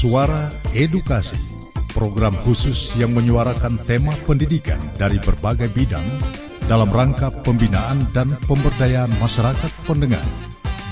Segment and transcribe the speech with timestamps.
[0.00, 1.36] Suara Edukasi,
[1.92, 6.08] program khusus yang menyuarakan tema pendidikan dari berbagai bidang
[6.64, 10.24] dalam rangka pembinaan dan pemberdayaan masyarakat pendengar.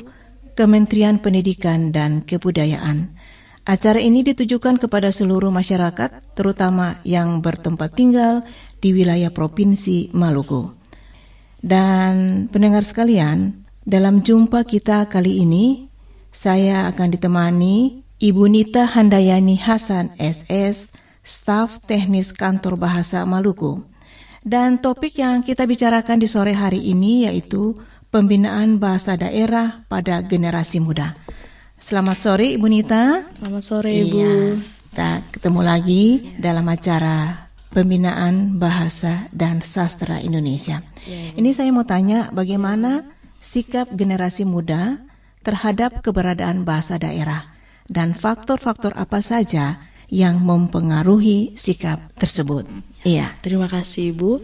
[0.54, 3.16] Kementerian Pendidikan dan Kebudayaan.
[3.70, 8.42] Acara ini ditujukan kepada seluruh masyarakat, terutama yang bertempat tinggal
[8.82, 10.74] di wilayah Provinsi Maluku.
[11.60, 15.90] Dan pendengar sekalian, dalam jumpa kita kali ini,
[16.30, 20.94] saya akan ditemani Ibu Nita Handayani Hasan SS,
[21.30, 23.86] staf teknis kantor bahasa Maluku.
[24.42, 27.78] Dan topik yang kita bicarakan di sore hari ini yaitu
[28.10, 31.14] pembinaan bahasa daerah pada generasi muda.
[31.78, 33.30] Selamat sore Ibu Nita.
[33.38, 34.18] Selamat sore Ibu.
[34.18, 34.36] Iya,
[34.90, 36.04] kita ketemu lagi
[36.42, 40.82] dalam acara pembinaan bahasa dan sastra Indonesia.
[41.06, 43.06] Ya, Ini saya mau tanya bagaimana
[43.38, 44.98] sikap generasi muda
[45.46, 47.54] terhadap keberadaan bahasa daerah
[47.88, 52.66] dan faktor-faktor apa saja yang mempengaruhi sikap tersebut.
[53.06, 54.44] Iya, terima kasih Ibu.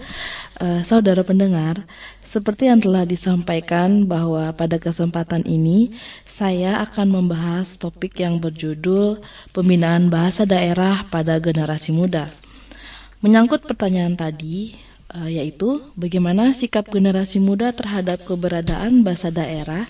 [0.61, 1.83] Uh, saudara pendengar,
[2.23, 5.91] seperti yang telah disampaikan bahwa pada kesempatan ini
[6.23, 9.19] saya akan membahas topik yang berjudul
[9.51, 12.31] pembinaan bahasa daerah pada generasi muda.
[13.19, 14.77] Menyangkut pertanyaan tadi,
[15.11, 19.83] uh, yaitu bagaimana sikap generasi muda terhadap keberadaan bahasa daerah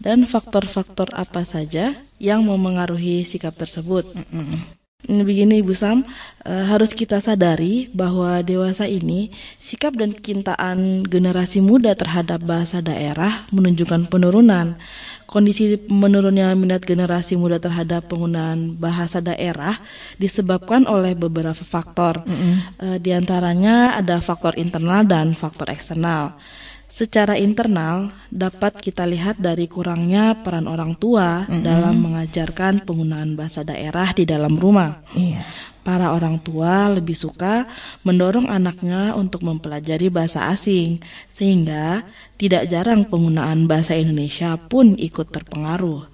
[0.00, 4.08] dan faktor-faktor apa saja yang memengaruhi sikap tersebut.
[4.16, 4.85] Mm -mm.
[5.06, 6.02] Begini Ibu Sam,
[6.42, 9.30] e, harus kita sadari bahwa dewasa ini
[9.62, 14.74] sikap dan kecintaan generasi muda terhadap bahasa daerah menunjukkan penurunan.
[15.30, 19.78] Kondisi menurunnya minat generasi muda terhadap penggunaan bahasa daerah
[20.18, 22.22] disebabkan oleh beberapa faktor.
[22.26, 22.56] Mm -hmm.
[23.02, 26.38] di antaranya ada faktor internal dan faktor eksternal.
[26.86, 31.62] Secara internal dapat kita lihat dari kurangnya peran orang tua mm -hmm.
[31.66, 35.02] dalam mengajarkan penggunaan bahasa daerah di dalam rumah.
[35.12, 35.44] Iya.
[35.86, 37.66] Para orang tua lebih suka
[38.02, 40.98] mendorong anaknya untuk mempelajari bahasa asing,
[41.30, 42.02] sehingga
[42.34, 46.10] tidak jarang penggunaan bahasa Indonesia pun ikut terpengaruh.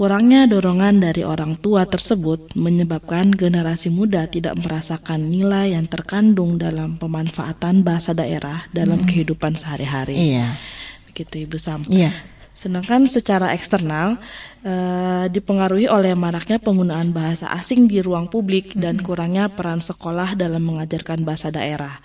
[0.00, 6.96] Kurangnya dorongan dari orang tua tersebut menyebabkan generasi muda tidak merasakan nilai yang terkandung dalam
[6.96, 9.08] pemanfaatan bahasa daerah dalam hmm.
[9.12, 10.16] kehidupan sehari-hari.
[10.16, 10.56] Iya.
[11.04, 11.84] Begitu Ibu Sam.
[11.84, 12.16] Iya.
[12.48, 14.16] Sedangkan secara eksternal
[14.64, 19.04] eh, dipengaruhi oleh maraknya penggunaan bahasa asing di ruang publik dan hmm.
[19.04, 22.00] kurangnya peran sekolah dalam mengajarkan bahasa daerah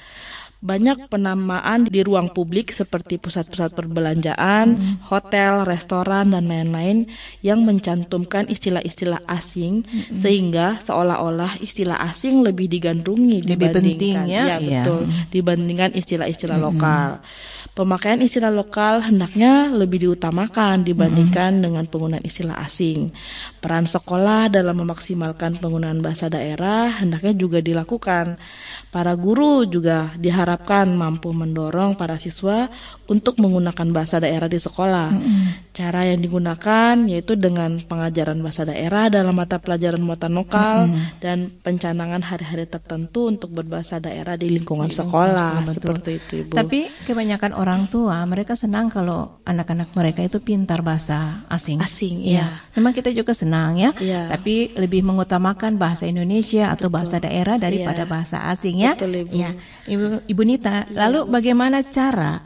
[0.63, 4.95] banyak penamaan di ruang publik seperti pusat-pusat perbelanjaan, hmm.
[5.11, 7.11] hotel, restoran dan lain-lain
[7.43, 10.15] yang mencantumkan istilah-istilah asing hmm.
[10.17, 15.23] sehingga seolah-olah istilah asing lebih digandrungi lebih dibandingkan penting ya, ya betul ya.
[15.29, 16.65] dibandingkan istilah-istilah hmm.
[16.71, 17.09] lokal.
[17.75, 21.63] Pemakaian istilah lokal hendaknya lebih diutamakan dibandingkan hmm.
[21.67, 23.11] dengan penggunaan istilah asing.
[23.59, 28.39] Peran sekolah dalam memaksimalkan penggunaan bahasa daerah hendaknya juga dilakukan.
[28.95, 30.44] Para guru juga diharapkan
[30.95, 32.71] mampu mendorong para siswa
[33.11, 35.11] untuk menggunakan bahasa daerah di sekolah.
[35.11, 35.43] Mm-hmm.
[35.75, 41.19] Cara yang digunakan yaitu dengan pengajaran bahasa daerah dalam mata pelajaran muatan lokal mm-hmm.
[41.19, 46.53] dan pencanangan hari-hari tertentu untuk berbahasa daerah di lingkungan di sekolah sekolah seperti itu, Ibu.
[46.55, 51.83] Tapi kebanyakan orang tua mereka senang kalau anak-anak mereka itu pintar bahasa asing.
[51.83, 52.39] Asing, ya.
[52.39, 52.47] ya.
[52.79, 54.31] Memang kita juga senang ya, ya.
[54.31, 56.95] tapi lebih mengutamakan bahasa Indonesia atau Betul.
[56.95, 58.09] bahasa daerah daripada ya.
[58.09, 58.91] bahasa asing ya ya.
[58.93, 59.31] Betul, Ibu.
[59.33, 59.49] Ya,
[59.89, 60.89] Ibu Ibu Nita.
[60.91, 62.43] Ya, lalu bagaimana cara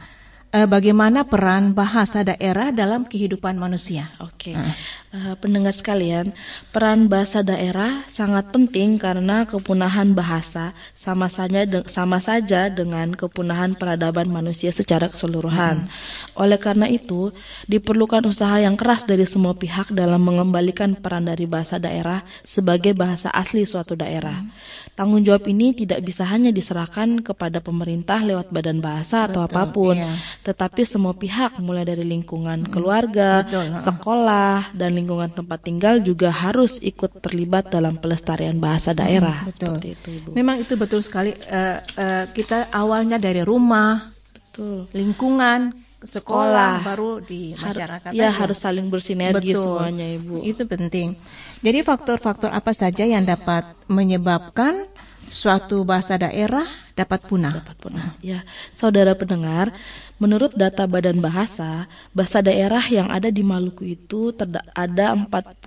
[0.54, 4.10] uh, bagaimana peran bahasa daerah dalam kehidupan manusia.
[4.22, 4.54] Oke, okay.
[4.54, 4.74] uh.
[5.14, 6.34] uh, pendengar sekalian,
[6.74, 14.28] peran bahasa daerah sangat penting karena kepunahan bahasa sama saja sama saja dengan kepunahan peradaban
[14.30, 15.86] manusia secara keseluruhan.
[15.86, 16.38] Hmm.
[16.38, 17.30] Oleh karena itu,
[17.70, 23.30] diperlukan usaha yang keras dari semua pihak dalam mengembalikan peran dari bahasa daerah sebagai bahasa
[23.32, 24.42] asli suatu daerah.
[24.42, 24.52] Hmm.
[24.98, 29.62] Tanggung jawab ini tidak bisa hanya diserahkan kepada pemerintah lewat badan bahasa Betul, atau apa
[29.72, 29.96] pun.
[29.96, 36.32] Iya tetapi semua pihak mulai dari lingkungan keluarga, Betul, sekolah dan lingkungan tempat tinggal juga
[36.32, 39.44] harus ikut terlibat dalam pelestarian bahasa daerah.
[39.44, 39.74] Hmm, betul.
[39.76, 40.28] Seperti itu, Ibu.
[40.32, 41.36] Memang itu betul sekali.
[41.44, 44.88] Uh, uh, kita awalnya dari rumah, betul.
[44.96, 48.10] lingkungan, sekolah, sekolah baru di masyarakat.
[48.16, 49.64] Ya harus saling bersinergi Betul.
[49.76, 50.40] semuanya ibu.
[50.40, 51.20] Itu penting.
[51.60, 54.88] Jadi faktor-faktor apa saja yang dapat menyebabkan
[55.28, 56.66] suatu bahasa daerah
[57.00, 57.52] dapat punah.
[57.56, 58.14] Dapat punah.
[58.20, 58.44] Ya,
[58.76, 59.72] saudara pendengar,
[60.20, 64.36] menurut data Badan Bahasa, bahasa daerah yang ada di Maluku itu
[64.76, 65.64] ada 49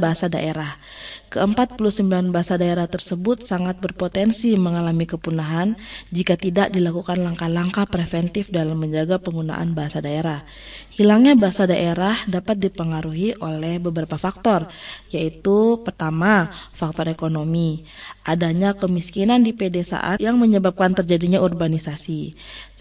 [0.00, 0.80] bahasa daerah.
[1.28, 5.76] Ke-49 bahasa daerah tersebut sangat berpotensi mengalami kepunahan
[6.08, 10.48] jika tidak dilakukan langkah-langkah preventif dalam menjaga penggunaan bahasa daerah.
[10.96, 14.72] Hilangnya bahasa daerah dapat dipengaruhi oleh beberapa faktor,
[15.12, 17.84] yaitu pertama, faktor ekonomi,
[18.24, 22.38] adanya kemiskinan di pedesaan yang menyebabkan terjadinya urbanisasi.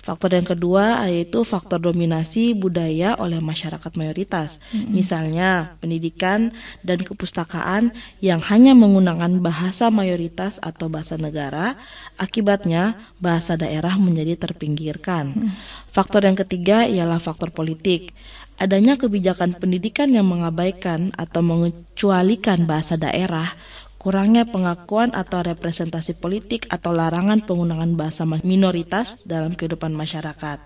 [0.08, 4.56] Faktor yang kedua yaitu faktor dominasi budaya oleh masyarakat mayoritas.
[4.72, 7.92] Misalnya pendidikan dan kepustakaan
[8.24, 11.76] yang hanya menggunakan bahasa mayoritas atau bahasa negara,
[12.16, 15.36] akibatnya bahasa daerah menjadi terpinggirkan.
[15.36, 15.52] Mm-hmm.
[15.92, 18.16] Faktor yang ketiga ialah faktor politik.
[18.58, 23.54] Adanya kebijakan pendidikan yang mengabaikan atau mengecualikan bahasa daerah
[23.98, 30.60] kurangnya pengakuan atau representasi politik atau larangan penggunaan bahasa minoritas dalam kehidupan masyarakat.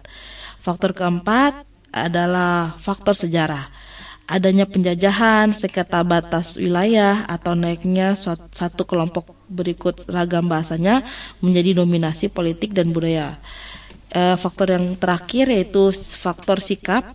[0.61, 3.71] Faktor keempat adalah faktor sejarah.
[4.31, 8.15] Adanya penjajahan, sengketa batas wilayah, atau naiknya
[8.55, 11.03] satu kelompok berikut ragam bahasanya
[11.43, 13.43] menjadi dominasi politik dan budaya.
[14.07, 17.11] E, faktor yang terakhir yaitu faktor sikap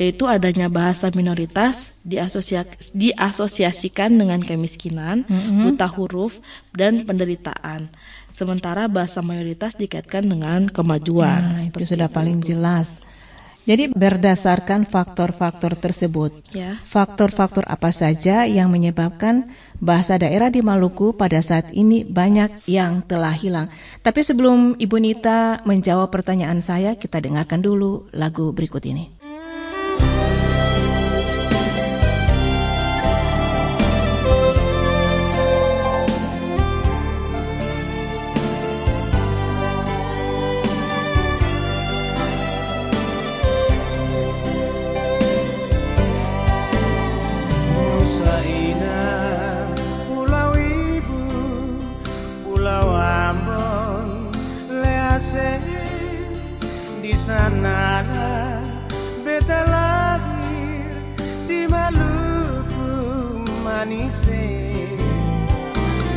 [0.00, 5.62] yaitu adanya bahasa minoritas diasosiasi, diasosiasikan dengan kemiskinan, mm-hmm.
[5.68, 6.40] buta huruf,
[6.72, 7.92] dan penderitaan.
[8.30, 11.58] Sementara bahasa mayoritas dikaitkan dengan kemajuan.
[11.58, 12.16] Nah, itu sudah itu.
[12.16, 13.04] paling jelas.
[13.68, 16.80] Jadi berdasarkan faktor-faktor tersebut, ya.
[16.80, 23.36] faktor-faktor apa saja yang menyebabkan bahasa daerah di Maluku pada saat ini banyak yang telah
[23.36, 23.68] hilang.
[24.00, 29.19] Tapi sebelum Ibu Nita menjawab pertanyaan saya, kita dengarkan dulu lagu berikut ini.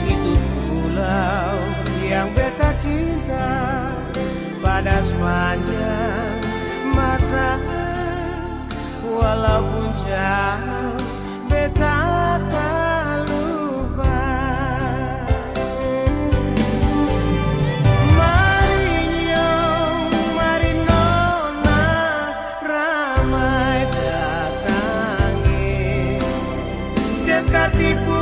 [0.09, 1.61] Itu pulau
[2.01, 3.85] yang beta cinta
[4.65, 6.41] pada sepanjang
[6.89, 7.61] masa.
[9.05, 10.72] Walaupun jauh
[27.73, 28.12] happy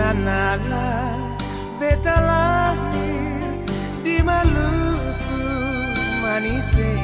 [0.00, 1.12] sanalah
[1.76, 3.60] beta lahir
[4.00, 5.44] di Maluku
[6.24, 6.96] Manise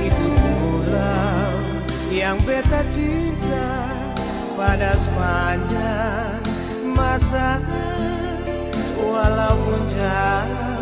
[0.00, 1.52] itu pulau
[2.08, 3.68] yang beta cinta
[4.56, 6.40] pada sepanjang
[6.96, 7.60] masa.
[8.96, 10.75] Walaupun jauh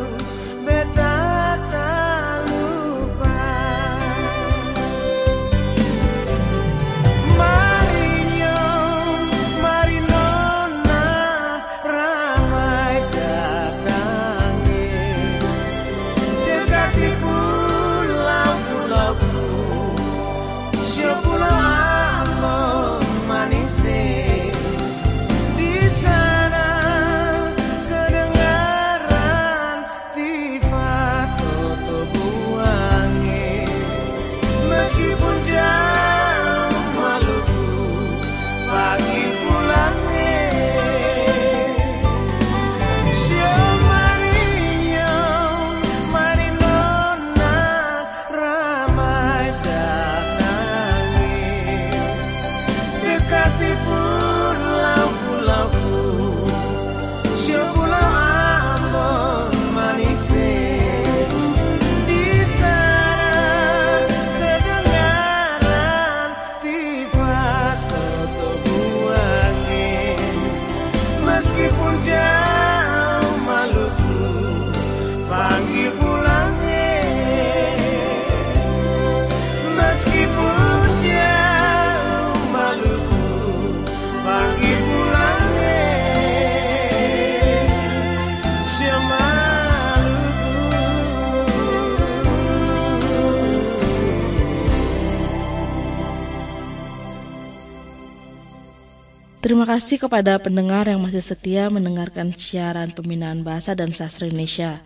[99.44, 104.80] Terima kasih kepada pendengar yang masih setia mendengarkan siaran pembinaan bahasa dan sastra Indonesia.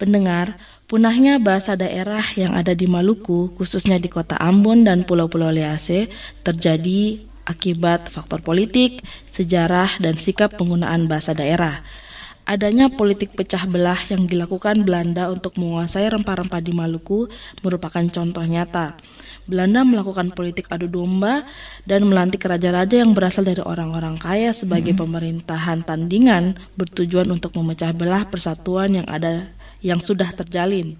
[0.00, 0.56] Pendengar,
[0.88, 6.08] punahnya bahasa daerah yang ada di Maluku, khususnya di kota Ambon dan Pulau-Pulau Lease,
[6.40, 11.84] terjadi akibat faktor politik, sejarah, dan sikap penggunaan bahasa daerah.
[12.48, 17.28] Adanya politik pecah belah yang dilakukan Belanda untuk menguasai rempah-rempah di Maluku
[17.60, 18.96] merupakan contoh nyata.
[19.50, 21.42] Belanda melakukan politik adu domba
[21.82, 25.02] dan melantik raja-raja yang berasal dari orang-orang kaya sebagai hmm.
[25.02, 29.50] pemerintahan tandingan bertujuan untuk memecah belah persatuan yang ada
[29.82, 30.94] yang sudah terjalin.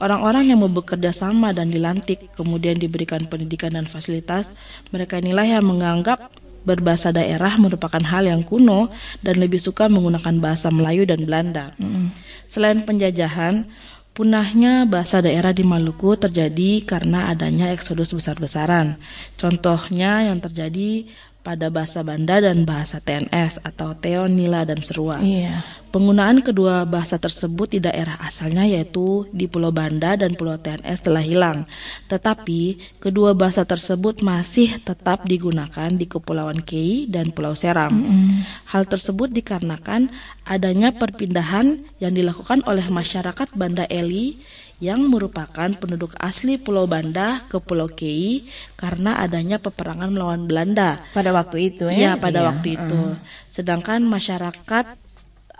[0.00, 4.50] Orang-orang yang mau bekerja sama dan dilantik kemudian diberikan pendidikan dan fasilitas,
[4.90, 6.32] mereka inilah yang menganggap
[6.62, 11.74] berbahasa daerah merupakan hal yang kuno dan lebih suka menggunakan bahasa Melayu dan Belanda.
[11.78, 12.14] Mm.
[12.46, 13.66] Selain penjajahan,
[14.12, 19.00] Punahnya bahasa daerah di Maluku terjadi karena adanya eksodus besar-besaran.
[19.40, 21.08] Contohnya yang terjadi
[21.42, 25.18] pada bahasa Banda dan bahasa TNS atau Teo, Nila, dan Serua.
[25.18, 25.66] Iya.
[25.92, 31.20] Penggunaan kedua bahasa tersebut di daerah asalnya yaitu di Pulau Banda dan Pulau TNS telah
[31.20, 31.68] hilang.
[32.08, 37.92] Tetapi kedua bahasa tersebut masih tetap digunakan di Kepulauan Kei dan Pulau Seram.
[37.92, 38.28] Mm -hmm.
[38.72, 40.08] Hal tersebut dikarenakan
[40.48, 44.40] adanya perpindahan yang dilakukan oleh masyarakat Banda Eli
[44.82, 50.98] yang merupakan penduduk asli Pulau Banda ke Pulau Kei karena adanya peperangan melawan Belanda.
[51.14, 51.94] Pada waktu itu ya?
[51.94, 52.46] Iya, pada iya.
[52.50, 53.14] waktu itu.
[53.14, 53.14] Uh.
[53.46, 54.98] Sedangkan masyarakat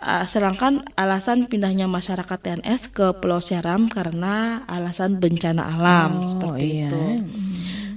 [0.02, 6.66] uh, sedangkan alasan pindahnya masyarakat TNS ke Pulau Seram karena alasan bencana alam oh, seperti
[6.66, 6.90] iya.
[6.90, 7.02] itu.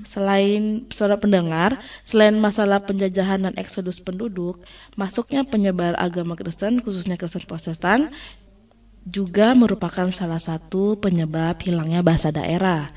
[0.06, 4.62] Selain suara pendengar, selain masalah penjajahan dan eksodus penduduk,
[4.94, 8.14] masuknya penyebar agama Kristen khususnya Kristen Protestan
[9.06, 12.90] juga merupakan salah satu penyebab hilangnya bahasa daerah.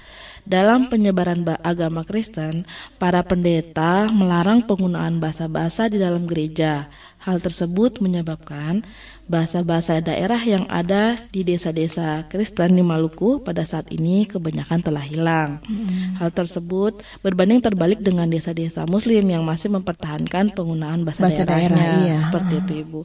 [0.48, 2.64] Dalam penyebaran agama Kristen,
[2.96, 6.88] para pendeta melarang penggunaan bahasa-bahasa di dalam gereja.
[7.20, 8.80] Hal tersebut menyebabkan
[9.28, 15.60] bahasa-bahasa daerah yang ada di desa-desa Kristen di Maluku pada saat ini kebanyakan telah hilang.
[15.68, 16.16] Hmm.
[16.16, 22.06] Hal tersebut berbanding terbalik dengan desa-desa Muslim yang masih mempertahankan penggunaan bahasa, bahasa daerahnya daerah,
[22.08, 22.16] iya.
[22.16, 23.00] seperti itu Ibu.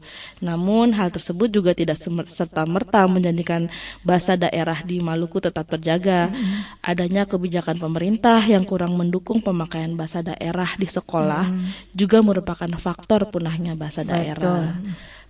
[0.48, 2.00] Namun hal tersebut juga tidak
[2.32, 3.68] serta merta menjadikan
[4.02, 6.32] bahasa daerah di Maluku tetap terjaga.
[6.32, 6.72] Hmm.
[6.80, 11.92] Adanya kebijakan pemerintah yang kurang mendukung pemakaian bahasa daerah di sekolah hmm.
[11.92, 14.80] juga merupakan faktor punahnya bahasa daerah.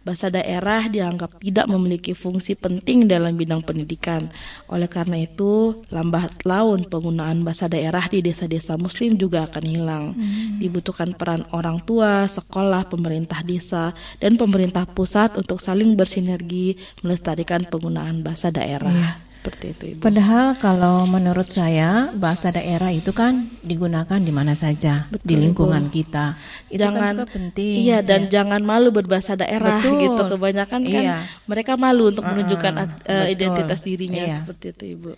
[0.04, 4.28] Bahasa daerah dianggap tidak memiliki fungsi penting dalam bidang pendidikan.
[4.68, 10.06] Oleh karena itu, lambat laun penggunaan bahasa daerah di desa-desa muslim juga akan hilang.
[10.12, 10.60] Hmm.
[10.60, 18.28] Dibutuhkan peran orang tua, sekolah, pemerintah desa, dan pemerintah pusat untuk saling bersinergi melestarikan penggunaan
[18.28, 18.92] bahasa daerah.
[18.92, 19.23] Yeah.
[19.44, 20.00] Seperti itu, Ibu.
[20.08, 25.92] Padahal kalau menurut saya bahasa daerah itu kan digunakan di mana saja Betul, di lingkungan
[25.92, 25.96] Ibu.
[26.00, 26.40] kita.
[26.72, 27.76] Itu kan jangan kan penting.
[27.84, 28.40] Iya, dan ya.
[28.40, 29.84] jangan malu berbahasa daerah.
[29.84, 31.18] Betul gitu kebanyakan kan iya.
[31.48, 32.74] mereka malu untuk menunjukkan
[33.08, 34.38] uh, identitas dirinya iya.
[34.40, 35.12] seperti itu ibu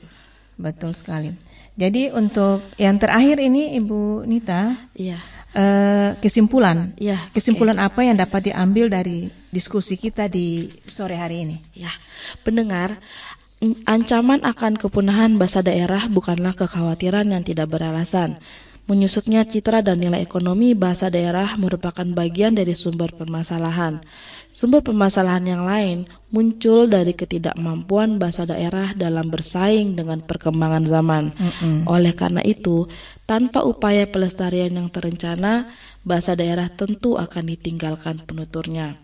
[0.56, 1.36] betul sekali
[1.76, 5.20] jadi untuk yang terakhir ini ibu Nita iya
[5.56, 7.88] uh, kesimpulan iya kesimpulan okay.
[7.92, 11.92] apa yang dapat diambil dari diskusi kita di sore hari ini ya
[12.44, 13.00] pendengar
[13.88, 18.38] Ancaman akan kepunahan bahasa daerah bukanlah kekhawatiran yang tidak beralasan,
[18.86, 23.98] Menyusutnya citra dan nilai ekonomi bahasa daerah merupakan bagian dari sumber permasalahan.
[24.54, 31.34] Sumber permasalahan yang lain muncul dari ketidakmampuan bahasa daerah dalam bersaing dengan perkembangan zaman.
[31.34, 31.78] Mm -mm.
[31.90, 32.86] Oleh karena itu,
[33.26, 35.74] tanpa upaya pelestarian yang terencana,
[36.06, 39.02] bahasa daerah tentu akan ditinggalkan penuturnya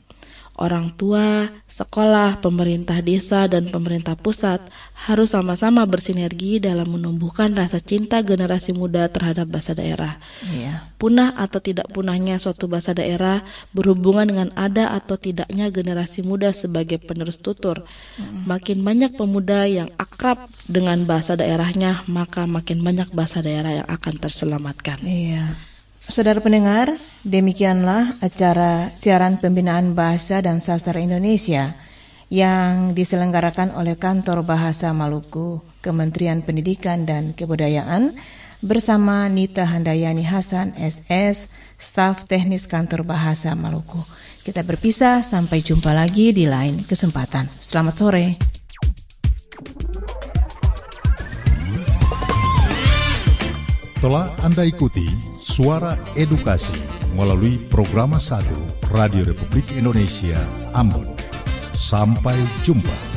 [0.61, 4.61] orang tua, sekolah, pemerintah desa, dan pemerintah pusat
[5.09, 10.21] harus sama-sama bersinergi dalam menumbuhkan rasa cinta generasi muda terhadap bahasa daerah.
[10.45, 10.93] Iya.
[11.01, 13.41] Punah atau tidak punahnya suatu bahasa daerah
[13.73, 17.81] berhubungan dengan ada atau tidaknya generasi muda sebagai penerus tutur.
[18.21, 18.45] Mm.
[18.45, 24.15] Makin banyak pemuda yang akrab dengan bahasa daerahnya, maka makin banyak bahasa daerah yang akan
[24.21, 25.01] terselamatkan.
[25.01, 25.70] Iya.
[26.11, 31.79] Saudara pendengar, demikianlah acara siaran pembinaan bahasa dan sastra Indonesia
[32.27, 38.11] yang diselenggarakan oleh Kantor Bahasa Maluku, Kementerian Pendidikan dan Kebudayaan
[38.59, 44.03] bersama Nita Handayani Hasan SS, staf teknis Kantor Bahasa Maluku.
[44.43, 47.47] Kita berpisah, sampai jumpa lagi di lain kesempatan.
[47.63, 48.35] Selamat sore.
[54.03, 56.71] Telah Anda ikuti Suara Edukasi
[57.11, 60.39] melalui program 1 Radio Republik Indonesia
[60.71, 61.11] Ambon.
[61.75, 63.10] Sampai jumpa.